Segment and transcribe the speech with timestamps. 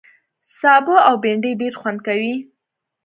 [0.59, 2.33] سابه او بېنډۍ ډېر خوند کوي